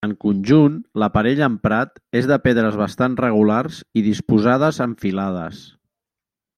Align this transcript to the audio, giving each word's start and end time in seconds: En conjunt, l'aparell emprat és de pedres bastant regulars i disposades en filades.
En 0.05 0.13
conjunt, 0.21 0.77
l'aparell 1.01 1.41
emprat 1.47 2.01
és 2.21 2.29
de 2.33 2.39
pedres 2.47 2.79
bastant 2.81 3.19
regulars 3.23 3.79
i 4.03 4.07
disposades 4.09 4.81
en 4.87 4.97
filades. 5.07 5.65